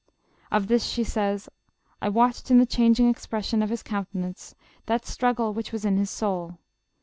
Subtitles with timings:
[0.51, 1.47] Of this she says,
[2.01, 4.55] "I watched in the chang ing expression of his countenance,
[4.87, 6.57] that struggle which was in his soul.